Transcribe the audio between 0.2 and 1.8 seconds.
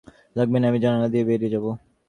লাগবেনা আমি জানালা দিয়ে বেরিয়ে যাবো।